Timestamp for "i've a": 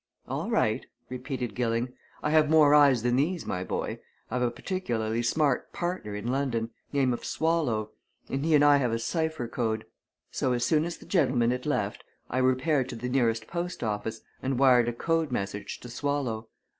4.31-4.49